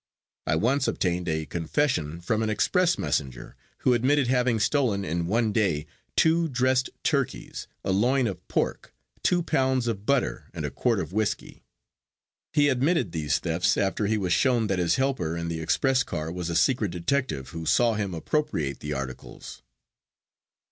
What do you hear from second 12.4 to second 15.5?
He admitted these thefts after he was shown that his helper in